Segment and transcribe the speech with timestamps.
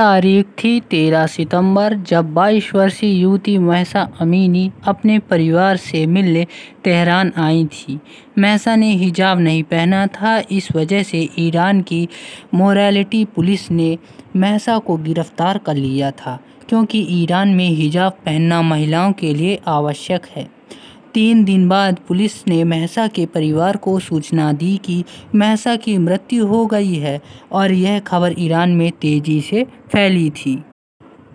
[0.00, 6.46] तारीख थी 13 सितंबर, जब 22 वर्षीय युवती महसा अमीनी अपने परिवार से मिलने
[6.84, 7.98] तेहरान आई थी।
[8.38, 12.08] महसा ने हिजाब नहीं पहना था, इस वजह से ईरान की
[12.54, 13.98] मोरालिटी पुलिस ने
[14.36, 16.38] महसा को गिरफ़्तार कर लिया था,
[16.68, 20.59] क्योंकि ईरान में हिजाब पहनना महिलाओं के लिए आवश्यक है।
[21.14, 25.04] तीन दिन बाद पुलिस ने महसा के परिवार को सूचना दी कि
[25.34, 27.20] महसा की मृत्यु हो गई है
[27.52, 30.62] और यह खबर ईरान में तेज़ी से फैली थी।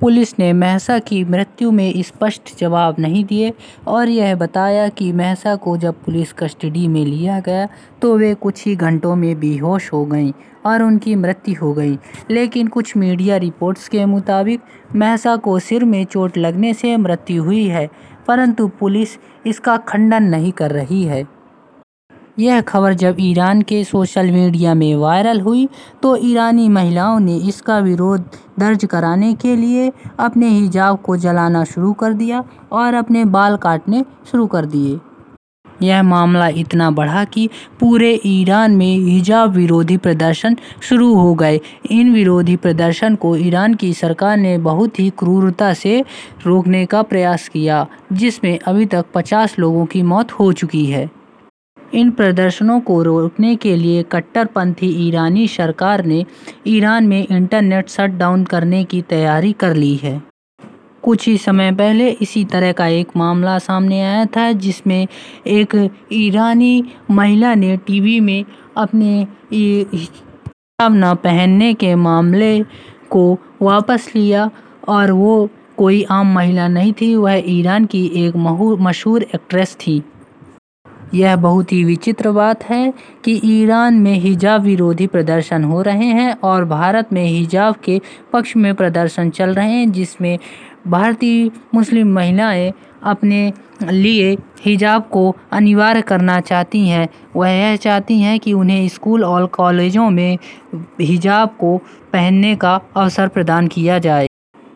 [0.02, 3.54] पुलिस ने महसा की मृत्यु में स्पष्ट जवाब नहीं दिए
[3.88, 7.68] और यह बताया कि महसा को जब पुलिस कस्टडी में लिया गया
[8.02, 10.32] तो वे कुछ ही घंटों में बेहोश हो गईं
[10.66, 11.98] और उनकी मृत्यु हो गई।
[12.32, 14.62] लेकिन कुछ मीडिया रिपोर्ट्स के मुताबिक,
[14.96, 17.90] महसा को सिर में चोट लगने से मृत्यु हुई है।
[18.28, 21.26] परंतु पुलिस इसका खंडन नहीं कर रही है।
[22.40, 25.68] यह खबर जब ईरान के सोशल मीडिया में वायरल हुई
[26.04, 28.26] तो ईरानी महिलाओं ने इसका विरोध
[28.60, 34.04] दर्ज कराने के लिए अपने हिजाब को जलाना शुरू कर दिया और अपने बाल काटने
[34.32, 35.00] शुरू कर दिए।
[35.82, 41.60] यह मामला इतना बढ़ा कि पूरे ईरान में हिजाब विरोधी प्रदर्शन शुरू हो गए।
[41.92, 46.04] इन विरोधी प्रदर्शन को ईरान की सरकार ने बहुत ही क्रूरता से
[46.46, 51.10] रोकने का प्रयास किया, जिसमें अभी तक 50 लोगों की मौत हो चुकी है।
[51.94, 56.26] इन प्रदर्शनों को रोकने के लिए कट्टरपंथी ईरानी सरकार ने
[56.68, 60.22] ईरान में इंटरनेट शट डाउन करने की तैयारी कर ली है।
[61.06, 65.08] कुछ ही समय पहले इसी तरह का एक मामला सामने आया था, जिसमें
[65.48, 65.76] एक
[66.12, 68.46] ईरानी महिला ने टीवी में
[68.78, 72.60] अपने हिजाब न पहनने के मामले
[73.10, 74.50] को वापस लिया
[74.88, 78.36] और वो कोई आम महिला नहीं थी, वह ईरान की एक
[78.82, 80.02] मशहूर एक्ट्रेस थी।
[81.14, 82.94] यह बहुत ही विचित्र बात है
[83.26, 88.02] कि ईरान में हिजाब विरोधी प्रदर्शन हो रहे हैं और भारत में हिजाब के
[88.34, 90.40] पक्ष में प्रदर्शन चल रहे हैं, जिसमें
[90.88, 93.54] भारतीय मुस्लिम महिलाएँ अपने
[93.92, 99.46] लिए हिजाब को अनिवार्य करना चाहती हैं। वह यह चाहती हैं कि उन्हें स्कूल और
[99.46, 100.38] कॉलेजों में
[101.02, 101.78] हिजाब को
[102.14, 104.28] पहनने का अवसर प्रदान किया जाए।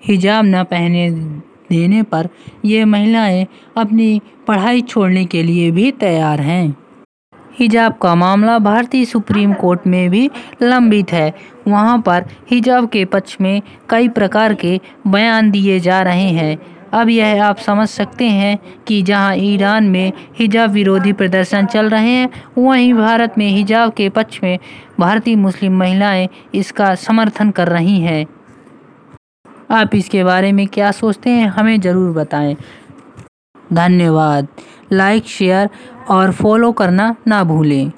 [0.06, 1.09] हिजाब न पहने
[1.69, 2.30] देने पर
[2.66, 3.46] ये महिलाएँ
[3.78, 6.75] अपनी पढ़ाई छोड़ने के लिए भी तैयार हैं।
[7.59, 10.29] हिजाब का मामला भारतीय सुप्रीम कोर्ट में भी
[10.62, 11.34] लंबित है।
[11.68, 16.58] वहाँ पर हिजाब के पक्ष में कई प्रकार के बयान दिए जा रहे हैं।
[16.94, 22.09] अब यह आप समझ सकते हैं कि जहाँ ईरान में हिजाब विरोधी प्रदर्शन चल रहे
[22.09, 24.58] हैं, वहीं भारत में हिजाब के पक्ष में
[25.00, 28.25] भारतीय मुस्लिम महिलाएँ इसका समर्थन कर रही हैं।
[29.69, 32.56] आप इसके बारे में क्या सोचते हैं, हमें ज़रूर बताएँ।
[33.74, 34.47] धन्यवाद।
[34.91, 35.69] लाइक, शेयर
[36.09, 37.91] और फॉलो करना ना भूलें।